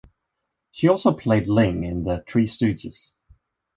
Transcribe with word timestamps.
She 0.71 0.87
also 0.87 1.13
played 1.13 1.47
Ling 1.47 1.83
in 1.83 2.01
"The 2.01 2.23
Three 2.27 2.45
Stooges". 2.47 3.11